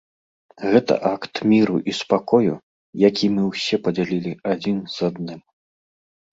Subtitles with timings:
[0.71, 2.55] Гэта акт міру і спакою,
[3.07, 5.39] які мы ўсе падзялілі адзін з адным.